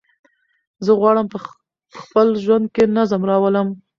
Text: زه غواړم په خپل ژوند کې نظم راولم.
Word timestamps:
زه 0.85 0.91
غواړم 0.99 1.25
په 1.33 1.37
خپل 2.01 2.27
ژوند 2.43 2.65
کې 2.75 2.83
نظم 2.97 3.21
راولم. 3.29 3.67